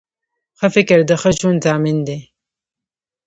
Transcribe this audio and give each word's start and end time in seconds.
ښه 0.57 0.67
فکر 0.75 0.99
د 1.09 1.11
ښه 1.21 1.29
ژوند 1.39 1.59
ضامن 1.65 1.97
دی 2.07 2.19